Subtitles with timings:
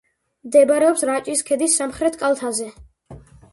[0.45, 2.69] მდებარეობს რაჭის ქედის სამხრეთ კალთაზე.